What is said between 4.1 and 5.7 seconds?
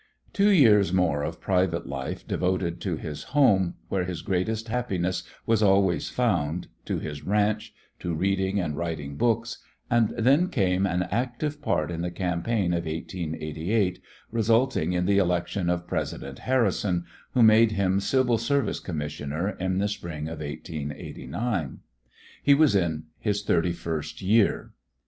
greatest happiness was